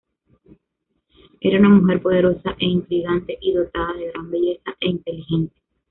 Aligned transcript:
Era 1.41 1.59
una 1.59 1.69
mujer 1.69 2.01
poderosa 2.01 2.55
e 2.57 2.65
intrigante 2.65 3.37
y 3.39 3.53
dotada 3.53 3.93
de 3.93 4.07
gran 4.11 4.31
belleza 4.31 4.75
e 4.79 4.87
inteligencia. 4.89 5.61